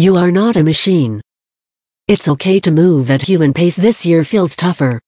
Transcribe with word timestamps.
You 0.00 0.16
are 0.16 0.30
not 0.30 0.56
a 0.56 0.64
machine. 0.64 1.20
It's 2.08 2.26
okay 2.26 2.58
to 2.60 2.70
move 2.70 3.10
at 3.10 3.20
human 3.20 3.52
pace 3.52 3.76
this 3.76 4.06
year 4.06 4.24
feels 4.24 4.56
tougher. 4.56 4.98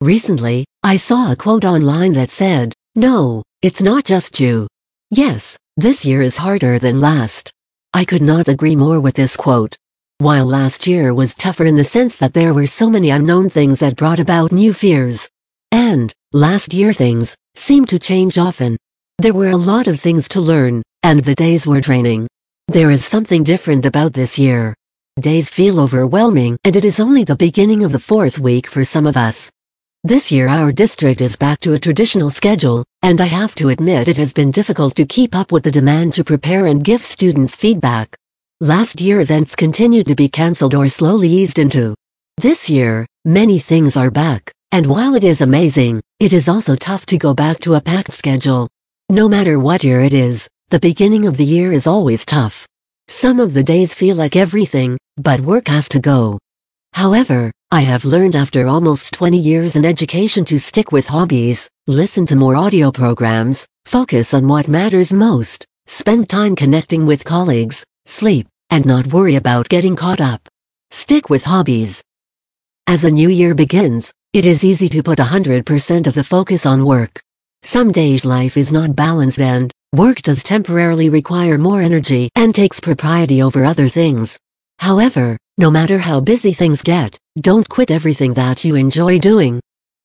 Recently, 0.00 0.64
I 0.82 0.96
saw 0.96 1.30
a 1.30 1.36
quote 1.36 1.64
online 1.64 2.14
that 2.14 2.28
said, 2.28 2.74
No, 2.96 3.44
it's 3.62 3.80
not 3.80 4.04
just 4.04 4.40
you. 4.40 4.66
Yes, 5.12 5.56
this 5.76 6.04
year 6.04 6.20
is 6.20 6.36
harder 6.36 6.80
than 6.80 7.00
last. 7.00 7.52
I 7.94 8.04
could 8.04 8.22
not 8.22 8.48
agree 8.48 8.74
more 8.74 8.98
with 8.98 9.14
this 9.14 9.36
quote. 9.36 9.76
While 10.18 10.46
last 10.46 10.88
year 10.88 11.14
was 11.14 11.32
tougher 11.32 11.64
in 11.64 11.76
the 11.76 11.84
sense 11.84 12.16
that 12.16 12.34
there 12.34 12.52
were 12.52 12.66
so 12.66 12.90
many 12.90 13.10
unknown 13.10 13.48
things 13.48 13.78
that 13.78 13.94
brought 13.94 14.18
about 14.18 14.50
new 14.50 14.72
fears. 14.72 15.30
And, 15.70 16.12
last 16.32 16.74
year 16.74 16.92
things, 16.92 17.36
seemed 17.54 17.88
to 17.90 18.00
change 18.00 18.36
often. 18.36 18.78
There 19.18 19.32
were 19.32 19.50
a 19.50 19.64
lot 19.72 19.86
of 19.86 20.00
things 20.00 20.26
to 20.30 20.40
learn, 20.40 20.82
and 21.04 21.22
the 21.22 21.36
days 21.36 21.68
were 21.68 21.80
draining. 21.80 22.26
There 22.70 22.90
is 22.90 23.02
something 23.02 23.44
different 23.44 23.86
about 23.86 24.12
this 24.12 24.38
year. 24.38 24.74
Days 25.18 25.48
feel 25.48 25.80
overwhelming 25.80 26.58
and 26.64 26.76
it 26.76 26.84
is 26.84 27.00
only 27.00 27.24
the 27.24 27.34
beginning 27.34 27.82
of 27.82 27.92
the 27.92 27.98
fourth 27.98 28.38
week 28.38 28.66
for 28.66 28.84
some 28.84 29.06
of 29.06 29.16
us. 29.16 29.50
This 30.04 30.30
year 30.30 30.48
our 30.48 30.70
district 30.70 31.22
is 31.22 31.34
back 31.34 31.60
to 31.60 31.72
a 31.72 31.78
traditional 31.78 32.28
schedule, 32.28 32.84
and 33.00 33.22
I 33.22 33.24
have 33.24 33.54
to 33.54 33.70
admit 33.70 34.06
it 34.06 34.18
has 34.18 34.34
been 34.34 34.50
difficult 34.50 34.96
to 34.96 35.06
keep 35.06 35.34
up 35.34 35.50
with 35.50 35.64
the 35.64 35.70
demand 35.70 36.12
to 36.12 36.24
prepare 36.24 36.66
and 36.66 36.84
give 36.84 37.02
students 37.02 37.56
feedback. 37.56 38.14
Last 38.60 39.00
year 39.00 39.20
events 39.20 39.56
continued 39.56 40.06
to 40.08 40.14
be 40.14 40.28
cancelled 40.28 40.74
or 40.74 40.90
slowly 40.90 41.28
eased 41.28 41.58
into. 41.58 41.94
This 42.36 42.68
year, 42.68 43.06
many 43.24 43.58
things 43.60 43.96
are 43.96 44.10
back, 44.10 44.52
and 44.72 44.86
while 44.86 45.14
it 45.14 45.24
is 45.24 45.40
amazing, 45.40 46.02
it 46.20 46.34
is 46.34 46.50
also 46.50 46.76
tough 46.76 47.06
to 47.06 47.16
go 47.16 47.32
back 47.32 47.60
to 47.60 47.76
a 47.76 47.80
packed 47.80 48.12
schedule. 48.12 48.68
No 49.08 49.26
matter 49.26 49.58
what 49.58 49.84
year 49.84 50.02
it 50.02 50.12
is, 50.12 50.46
the 50.70 50.78
beginning 50.78 51.26
of 51.26 51.38
the 51.38 51.44
year 51.46 51.72
is 51.72 51.86
always 51.86 52.26
tough. 52.26 52.68
Some 53.08 53.40
of 53.40 53.54
the 53.54 53.62
days 53.62 53.94
feel 53.94 54.16
like 54.16 54.36
everything, 54.36 54.98
but 55.16 55.40
work 55.40 55.68
has 55.68 55.88
to 55.88 55.98
go. 55.98 56.38
However, 56.92 57.50
I 57.70 57.80
have 57.80 58.04
learned 58.04 58.36
after 58.36 58.66
almost 58.66 59.14
20 59.14 59.38
years 59.38 59.76
in 59.76 59.86
education 59.86 60.44
to 60.44 60.58
stick 60.58 60.92
with 60.92 61.08
hobbies, 61.08 61.70
listen 61.86 62.26
to 62.26 62.36
more 62.36 62.54
audio 62.54 62.92
programs, 62.92 63.66
focus 63.86 64.34
on 64.34 64.46
what 64.46 64.68
matters 64.68 65.10
most, 65.10 65.64
spend 65.86 66.28
time 66.28 66.54
connecting 66.54 67.06
with 67.06 67.24
colleagues, 67.24 67.82
sleep, 68.04 68.46
and 68.68 68.84
not 68.84 69.06
worry 69.06 69.36
about 69.36 69.70
getting 69.70 69.96
caught 69.96 70.20
up. 70.20 70.46
Stick 70.90 71.30
with 71.30 71.44
hobbies. 71.44 72.02
As 72.86 73.04
a 73.04 73.10
new 73.10 73.30
year 73.30 73.54
begins, 73.54 74.12
it 74.34 74.44
is 74.44 74.64
easy 74.64 74.90
to 74.90 75.02
put 75.02 75.18
100% 75.18 76.06
of 76.06 76.12
the 76.12 76.24
focus 76.24 76.66
on 76.66 76.84
work. 76.84 77.22
Some 77.62 77.90
days 77.90 78.26
life 78.26 78.58
is 78.58 78.70
not 78.70 78.94
balanced 78.94 79.40
and 79.40 79.72
work 79.94 80.20
does 80.22 80.42
temporarily 80.42 81.08
require 81.08 81.56
more 81.56 81.80
energy 81.80 82.28
and 82.34 82.54
takes 82.54 82.78
priority 82.78 83.42
over 83.42 83.64
other 83.64 83.88
things. 83.88 84.38
However, 84.78 85.36
no 85.56 85.70
matter 85.70 85.98
how 85.98 86.20
busy 86.20 86.52
things 86.52 86.82
get, 86.82 87.18
don't 87.40 87.68
quit 87.68 87.90
everything 87.90 88.34
that 88.34 88.64
you 88.64 88.74
enjoy 88.74 89.18
doing. 89.18 89.60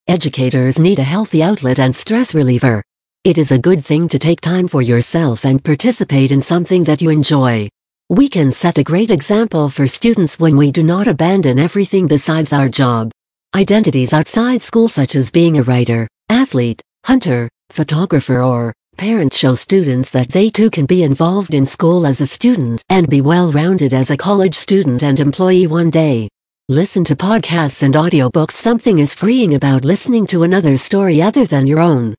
Educators 0.08 0.80
need 0.80 1.00
a 1.00 1.04
healthy 1.04 1.44
outlet 1.44 1.80
and 1.80 1.96
stress 1.96 2.34
reliever. 2.34 2.82
It 3.24 3.38
is 3.38 3.52
a 3.52 3.60
good 3.60 3.84
thing 3.84 4.08
to 4.10 4.20
take 4.20 4.42
time 4.42 4.68
for 4.68 4.82
yourself 4.82 5.46
and 5.46 5.64
participate 5.64 6.32
in 6.32 6.42
something 6.42 6.84
that 6.86 7.02
you 7.02 7.10
enjoy. 7.10 7.70
We 8.10 8.30
can 8.30 8.52
set 8.52 8.78
a 8.78 8.84
great 8.84 9.12
example 9.12 9.70
for 9.70 9.88
students 9.88 10.40
when 10.40 10.58
we 10.58 10.72
do 10.72 10.84
not 10.84 11.08
abandon 11.08 11.60
everything 11.60 12.08
besides 12.08 12.54
our 12.54 12.70
job. 12.70 13.12
Identities 13.56 14.14
outside 14.14 14.62
school 14.62 14.88
such 14.88 15.16
as 15.16 15.32
being 15.32 15.58
a 15.58 15.64
writer, 15.64 16.08
athlete, 16.30 16.82
hunter, 17.06 17.50
photographer 17.70 18.42
or 18.42 18.74
parent 18.98 19.34
show 19.34 19.56
students 19.56 20.10
that 20.12 20.30
they 20.30 20.50
too 20.50 20.70
can 20.70 20.86
be 20.86 21.04
involved 21.04 21.54
in 21.54 21.66
school 21.66 22.06
as 22.06 22.22
a 22.22 22.28
student 22.28 22.82
and 22.90 23.10
be 23.10 23.22
well-rounded 23.22 23.94
as 23.94 24.12
a 24.12 24.18
college 24.18 24.56
student 24.56 25.04
and 25.04 25.20
employee 25.20 25.68
one 25.68 25.90
day. 25.90 26.30
Listen 26.70 27.04
to 27.04 27.16
podcasts 27.16 27.84
and 27.84 27.96
audiobooks 27.96 28.52
something 28.52 29.00
is 29.00 29.14
freeing 29.14 29.56
about 29.56 29.84
listening 29.84 30.26
to 30.28 30.44
another 30.44 30.78
story 30.78 31.22
other 31.22 31.46
than 31.46 31.68
your 31.68 31.80
own. 31.80 32.16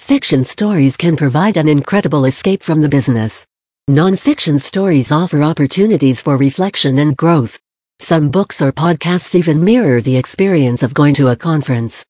Fiction 0.00 0.42
stories 0.42 0.96
can 0.96 1.16
provide 1.16 1.56
an 1.56 1.68
incredible 1.68 2.24
escape 2.24 2.62
from 2.62 2.80
the 2.80 2.88
business. 2.88 3.46
Non-fiction 3.88 4.58
stories 4.58 5.12
offer 5.12 5.42
opportunities 5.42 6.20
for 6.20 6.36
reflection 6.36 6.98
and 6.98 7.16
growth. 7.16 7.58
Some 7.98 8.30
books 8.30 8.62
or 8.62 8.72
podcasts 8.72 9.34
even 9.34 9.62
mirror 9.62 10.00
the 10.00 10.16
experience 10.16 10.82
of 10.82 10.94
going 10.94 11.14
to 11.14 11.28
a 11.28 11.36
conference. 11.36 12.04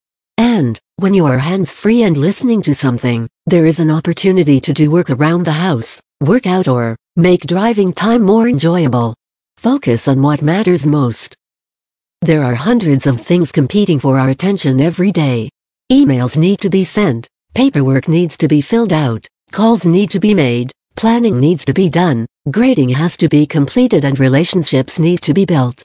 And, 0.53 0.79
when 0.97 1.15
you 1.15 1.25
are 1.25 1.39
hands-free 1.39 2.03
and 2.03 2.15
listening 2.15 2.61
to 2.63 2.75
something, 2.75 3.27
there 3.47 3.65
is 3.65 3.81
an 3.81 3.91
opportunity 3.91 4.61
to 4.61 4.75
do 4.75 4.91
work 4.91 5.09
around 5.09 5.45
the 5.47 5.61
house, 5.69 5.99
work 6.21 6.47
out 6.47 6.69
or, 6.69 6.95
make 7.17 7.47
driving 7.47 7.91
time 7.91 8.21
more 8.21 8.47
enjoyable. 8.47 9.15
Focus 9.57 10.09
on 10.09 10.21
what 10.21 10.43
matters 10.43 10.85
most. 10.85 11.35
There 12.21 12.43
are 12.43 12.55
hundreds 12.55 13.07
of 13.07 13.19
things 13.19 13.51
competing 13.51 13.99
for 13.99 14.19
our 14.19 14.29
attention 14.29 14.79
every 14.79 15.11
day. 15.11 15.49
Emails 15.91 16.37
need 16.37 16.61
to 16.61 16.69
be 16.69 16.85
sent, 16.85 17.27
paperwork 17.55 18.07
needs 18.07 18.37
to 18.37 18.47
be 18.47 18.61
filled 18.61 18.93
out, 18.93 19.27
calls 19.53 19.87
need 19.87 20.11
to 20.11 20.21
be 20.21 20.35
made, 20.35 20.71
Planning 20.97 21.41
needs 21.41 21.65
to 21.65 21.73
be 21.73 21.89
done, 21.89 22.27
grading 22.51 22.91
has 22.91 23.17
to 23.17 23.29
be 23.29 23.47
completed 23.47 24.05
and 24.05 24.21
relationships 24.21 24.99
need 24.99 25.23
to 25.23 25.33
be 25.33 25.47
built. 25.47 25.83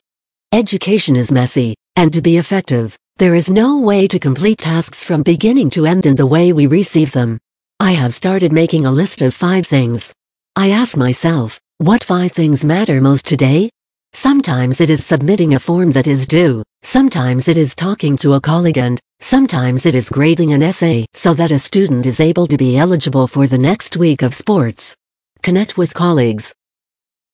Education 0.52 1.16
is 1.16 1.32
messy, 1.32 1.76
and 1.96 2.12
to 2.12 2.22
be 2.22 2.36
effective, 2.38 2.98
there 3.18 3.34
is 3.34 3.50
no 3.50 3.80
way 3.80 4.08
to 4.08 4.20
complete 4.20 4.60
tasks 4.60 5.04
from 5.04 5.24
beginning 5.24 5.72
to 5.72 5.88
end 5.88 6.06
in 6.06 6.16
the 6.16 6.26
way 6.26 6.54
we 6.54 6.68
receive 6.68 7.12
them. 7.12 7.40
I 7.80 7.94
have 7.94 8.14
started 8.14 8.52
making 8.52 8.86
a 8.86 8.92
list 8.92 9.24
of 9.24 9.34
five 9.34 9.66
things. 9.66 10.14
I 10.56 10.70
ask 10.70 10.96
myself, 10.96 11.60
what 11.80 12.04
five 12.04 12.32
things 12.32 12.64
matter 12.64 13.02
most 13.02 13.26
today? 13.26 13.72
Sometimes 14.14 14.82
it 14.82 14.92
is 14.92 15.04
submitting 15.04 15.56
a 15.56 15.60
form 15.60 15.92
that 15.94 16.06
is 16.06 16.28
due, 16.28 16.62
sometimes 16.84 17.48
it 17.48 17.58
is 17.58 17.74
talking 17.74 18.18
to 18.18 18.34
a 18.34 18.42
colleague 18.42 18.78
and, 18.78 19.00
sometimes 19.20 19.88
it 19.88 19.96
is 19.96 20.10
grading 20.10 20.54
an 20.54 20.62
essay 20.62 21.06
so 21.16 21.34
that 21.34 21.52
a 21.52 21.58
student 21.58 22.06
is 22.06 22.20
able 22.20 22.46
to 22.46 22.58
be 22.58 22.78
eligible 22.78 23.28
for 23.28 23.48
the 23.48 23.58
next 23.58 23.98
week 23.98 24.22
of 24.22 24.36
sports. 24.36 24.96
Connect 25.42 25.76
with 25.76 25.94
colleagues. 25.94 26.54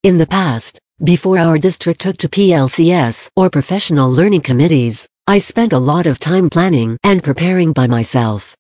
In 0.04 0.18
the 0.18 0.28
past, 0.28 0.80
before 1.04 1.38
our 1.38 1.58
district 1.58 2.02
took 2.02 2.18
to 2.18 2.30
PLCS 2.30 3.30
or 3.36 3.50
professional 3.50 4.10
learning 4.10 4.42
committees, 4.42 5.08
I 5.26 5.38
spent 5.38 5.72
a 5.72 5.80
lot 5.80 6.06
of 6.06 6.20
time 6.20 6.50
planning 6.50 6.98
and 7.06 7.24
preparing 7.24 7.72
by 7.72 7.88
myself. 7.88 8.58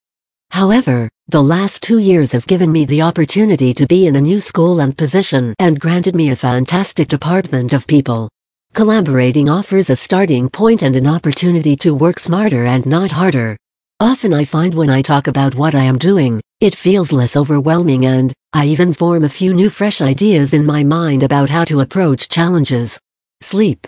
However, 0.51 1.09
the 1.27 1.43
last 1.43 1.83
two 1.83 1.97
years 1.97 2.31
have 2.31 2.47
given 2.47 2.71
me 2.71 2.85
the 2.85 3.01
opportunity 3.01 3.73
to 3.73 3.85
be 3.85 4.07
in 4.07 4.15
a 4.15 4.21
new 4.21 4.39
school 4.39 4.79
and 4.79 4.97
position 4.97 5.53
and 5.59 5.77
granted 5.77 6.15
me 6.15 6.29
a 6.29 6.37
fantastic 6.37 7.09
department 7.09 7.73
of 7.73 7.85
people. 7.85 8.29
Collaborating 8.73 9.49
offers 9.49 9.89
a 9.89 9.97
starting 9.97 10.49
point 10.49 10.83
and 10.83 10.95
an 10.95 11.05
opportunity 11.05 11.75
to 11.75 11.93
work 11.93 12.17
smarter 12.17 12.63
and 12.63 12.85
not 12.85 13.11
harder. 13.11 13.57
Often 13.99 14.33
I 14.33 14.45
find 14.45 14.73
when 14.73 14.89
I 14.89 15.01
talk 15.01 15.27
about 15.27 15.55
what 15.55 15.75
I 15.75 15.83
am 15.83 15.97
doing, 15.97 16.39
it 16.61 16.75
feels 16.75 17.11
less 17.11 17.35
overwhelming 17.35 18.05
and, 18.05 18.33
I 18.53 18.67
even 18.67 18.93
form 18.93 19.25
a 19.25 19.29
few 19.29 19.53
new 19.53 19.69
fresh 19.69 19.99
ideas 19.99 20.53
in 20.53 20.65
my 20.65 20.85
mind 20.85 21.23
about 21.23 21.49
how 21.49 21.65
to 21.65 21.81
approach 21.81 22.29
challenges. 22.29 22.97
Sleep. 23.41 23.85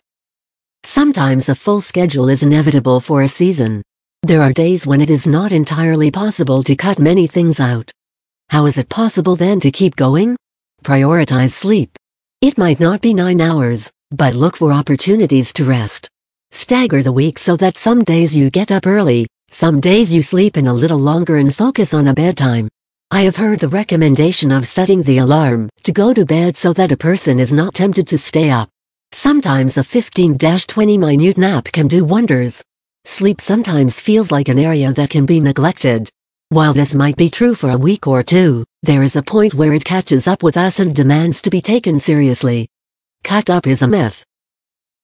Sometimes 0.85 1.49
a 1.49 1.55
full 1.55 1.81
schedule 1.81 2.29
is 2.29 2.43
inevitable 2.43 2.99
for 3.01 3.23
a 3.23 3.27
season, 3.27 3.81
there 4.25 4.41
are 4.41 4.53
days 4.53 4.87
when 4.87 5.01
it 5.01 5.11
is 5.11 5.27
not 5.27 5.51
entirely 5.51 6.09
possible 6.09 6.63
to 6.63 6.75
cut 6.75 6.97
many 6.97 7.27
things 7.27 7.59
out. 7.59 7.91
How 8.49 8.65
is 8.65 8.79
it 8.79 8.89
possible 8.89 9.35
then 9.35 9.59
to 9.59 9.69
keep 9.69 9.95
going? 9.95 10.35
Prioritize 10.83 11.51
sleep. 11.51 11.91
It 12.41 12.57
might 12.57 12.79
not 12.79 13.01
be 13.01 13.13
9 13.13 13.39
hours, 13.39 13.91
but 14.09 14.33
look 14.33 14.57
for 14.57 14.73
opportunities 14.73 15.53
to 15.53 15.65
rest. 15.65 16.09
Stagger 16.49 17.03
the 17.03 17.11
week 17.11 17.37
so 17.37 17.55
that 17.57 17.77
some 17.77 18.03
days 18.03 18.35
you 18.35 18.49
get 18.49 18.71
up 18.71 18.87
early, 18.87 19.27
some 19.51 19.79
days 19.79 20.11
you 20.11 20.23
sleep 20.23 20.57
in 20.57 20.65
a 20.65 20.73
little 20.73 20.99
longer 20.99 21.35
and 21.35 21.55
focus 21.55 21.93
on 21.93 22.07
a 22.07 22.13
bedtime. 22.15 22.67
I 23.11 23.21
have 23.21 23.35
heard 23.35 23.59
the 23.59 23.69
recommendation 23.69 24.51
of 24.51 24.67
setting 24.67 25.03
the 25.03 25.19
alarm 25.19 25.69
to 25.83 25.91
go 25.91 26.15
to 26.15 26.25
bed 26.25 26.55
so 26.55 26.73
that 26.73 26.91
a 26.91 26.97
person 26.97 27.39
is 27.39 27.53
not 27.53 27.75
tempted 27.75 28.07
to 28.07 28.17
stay 28.17 28.49
up. 28.49 28.69
Sometimes 29.17 29.77
a 29.77 29.81
15-20 29.81 30.99
minute 30.99 31.37
nap 31.37 31.71
can 31.71 31.87
do 31.87 32.03
wonders. 32.03 32.61
Sleep 33.05 33.39
sometimes 33.39 34.01
feels 34.01 34.29
like 34.29 34.49
an 34.49 34.59
area 34.59 34.91
that 34.91 35.09
can 35.09 35.25
be 35.25 35.39
neglected. 35.39 36.09
While 36.49 36.73
this 36.73 36.93
might 36.93 37.15
be 37.15 37.29
true 37.29 37.55
for 37.55 37.69
a 37.69 37.77
week 37.77 38.07
or 38.07 38.23
two, 38.23 38.65
there 38.83 39.03
is 39.03 39.15
a 39.15 39.23
point 39.23 39.53
where 39.53 39.71
it 39.71 39.85
catches 39.85 40.27
up 40.27 40.43
with 40.43 40.57
us 40.57 40.79
and 40.79 40.93
demands 40.93 41.39
to 41.43 41.49
be 41.49 41.61
taken 41.61 41.97
seriously. 41.97 42.67
Cut 43.23 43.49
up 43.49 43.67
is 43.67 43.83
a 43.83 43.87
myth. 43.87 44.25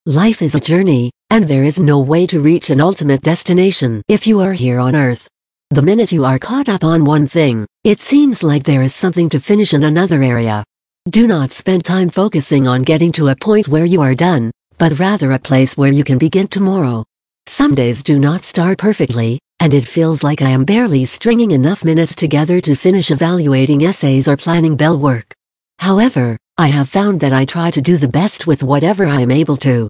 Life 0.05 0.41
is 0.41 0.55
a 0.55 0.59
journey, 0.59 1.11
and 1.29 1.45
there 1.45 1.63
is 1.63 1.79
no 1.79 2.01
way 2.01 2.27
to 2.27 2.41
reach 2.41 2.69
an 2.69 2.81
ultimate 2.81 3.21
destination 3.21 4.01
if 4.09 4.27
you 4.27 4.41
are 4.41 4.53
here 4.53 4.81
on 4.81 4.93
Earth. 4.93 5.29
The 5.69 5.81
minute 5.81 6.11
you 6.11 6.25
are 6.25 6.37
caught 6.37 6.67
up 6.67 6.83
on 6.83 7.05
one 7.05 7.27
thing, 7.27 7.65
it 7.85 8.01
seems 8.01 8.43
like 8.43 8.65
there 8.65 8.83
is 8.83 8.93
something 8.93 9.29
to 9.29 9.39
finish 9.39 9.73
in 9.73 9.85
another 9.85 10.21
area. 10.21 10.65
Do 11.09 11.25
not 11.25 11.51
spend 11.51 11.83
time 11.83 12.09
focusing 12.11 12.67
on 12.67 12.83
getting 12.83 13.11
to 13.13 13.29
a 13.29 13.35
point 13.35 13.67
where 13.67 13.85
you 13.85 14.01
are 14.01 14.13
done, 14.13 14.51
but 14.77 14.99
rather 14.99 15.31
a 15.31 15.39
place 15.39 15.75
where 15.75 15.91
you 15.91 16.03
can 16.03 16.19
begin 16.19 16.47
tomorrow. 16.47 17.03
Some 17.47 17.73
days 17.73 18.03
do 18.03 18.19
not 18.19 18.43
start 18.43 18.77
perfectly, 18.77 19.39
and 19.59 19.73
it 19.73 19.87
feels 19.87 20.23
like 20.23 20.43
I 20.43 20.51
am 20.51 20.63
barely 20.63 21.05
stringing 21.05 21.51
enough 21.51 21.83
minutes 21.83 22.13
together 22.13 22.61
to 22.61 22.75
finish 22.75 23.09
evaluating 23.09 23.83
essays 23.83 24.27
or 24.27 24.37
planning 24.37 24.77
bell 24.77 24.99
work. 24.99 25.33
However, 25.79 26.37
I 26.59 26.67
have 26.67 26.87
found 26.87 27.19
that 27.21 27.33
I 27.33 27.45
try 27.45 27.71
to 27.71 27.81
do 27.81 27.97
the 27.97 28.07
best 28.07 28.45
with 28.45 28.61
whatever 28.61 29.07
I 29.07 29.21
am 29.21 29.31
able 29.31 29.57
to. 29.57 29.89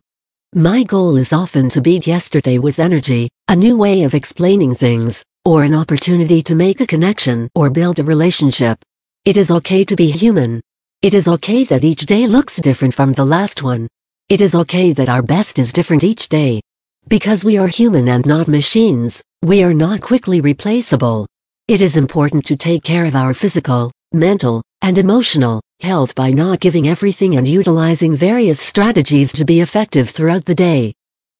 My 0.55 0.83
goal 0.83 1.17
is 1.17 1.33
often 1.33 1.69
to 1.71 1.81
beat 1.81 2.07
yesterday 2.07 2.57
with 2.57 2.79
energy, 2.79 3.27
a 3.49 3.55
new 3.57 3.75
way 3.75 4.03
of 4.03 4.13
explaining 4.13 4.75
things, 4.75 5.25
or 5.43 5.65
an 5.65 5.75
opportunity 5.75 6.41
to 6.43 6.55
make 6.55 6.79
a 6.79 6.87
connection 6.87 7.49
or 7.53 7.69
build 7.69 7.99
a 7.99 8.03
relationship. 8.05 8.81
It 9.25 9.35
is 9.35 9.51
okay 9.51 9.83
to 9.83 9.97
be 9.97 10.09
human. 10.09 10.61
It 11.01 11.15
is 11.15 11.27
okay 11.27 11.63
that 11.63 11.83
each 11.83 12.05
day 12.05 12.27
looks 12.27 12.57
different 12.57 12.93
from 12.93 13.13
the 13.13 13.25
last 13.25 13.63
one. 13.63 13.87
It 14.29 14.39
is 14.39 14.53
okay 14.53 14.93
that 14.93 15.09
our 15.09 15.23
best 15.23 15.57
is 15.57 15.73
different 15.73 16.03
each 16.03 16.29
day. 16.29 16.61
Because 17.07 17.43
we 17.43 17.57
are 17.57 17.67
human 17.67 18.07
and 18.07 18.23
not 18.27 18.47
machines, 18.47 19.23
we 19.41 19.63
are 19.63 19.73
not 19.73 20.01
quickly 20.01 20.41
replaceable. 20.41 21.25
It 21.67 21.81
is 21.81 21.97
important 21.97 22.45
to 22.45 22.55
take 22.55 22.83
care 22.83 23.05
of 23.05 23.15
our 23.15 23.33
physical, 23.33 23.91
mental, 24.13 24.61
and 24.83 24.99
emotional 24.99 25.59
health 25.79 26.13
by 26.13 26.29
not 26.29 26.59
giving 26.59 26.87
everything 26.87 27.35
and 27.35 27.47
utilizing 27.47 28.15
various 28.15 28.59
strategies 28.59 29.33
to 29.33 29.43
be 29.43 29.61
effective 29.61 30.11
throughout 30.11 30.45
the 30.45 30.53
day. 30.53 30.93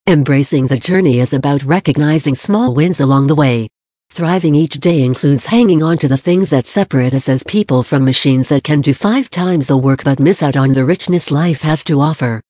Embracing 0.08 0.66
the 0.66 0.76
journey 0.76 1.20
is 1.20 1.34
about 1.34 1.62
recognizing 1.62 2.34
small 2.34 2.74
wins 2.74 2.98
along 2.98 3.28
the 3.28 3.36
way. 3.36 3.68
Thriving 4.14 4.54
each 4.54 4.74
day 4.74 5.04
includes 5.04 5.46
hanging 5.46 5.82
on 5.82 5.96
to 5.96 6.06
the 6.06 6.18
things 6.18 6.50
that 6.50 6.66
separate 6.66 7.14
us 7.14 7.30
as 7.30 7.42
people 7.44 7.82
from 7.82 8.04
machines 8.04 8.50
that 8.50 8.62
can 8.62 8.82
do 8.82 8.92
five 8.92 9.30
times 9.30 9.68
the 9.68 9.76
work 9.78 10.04
but 10.04 10.20
miss 10.20 10.42
out 10.42 10.54
on 10.54 10.74
the 10.74 10.84
richness 10.84 11.30
life 11.30 11.62
has 11.62 11.82
to 11.84 11.98
offer. 11.98 12.42